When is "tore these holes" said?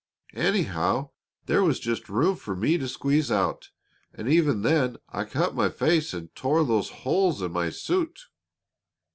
6.35-7.39